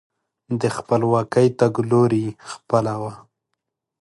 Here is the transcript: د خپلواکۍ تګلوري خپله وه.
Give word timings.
د 0.61 0.63
خپلواکۍ 0.75 1.47
تګلوري 1.59 2.25
خپله 2.51 2.93
وه. 3.01 3.13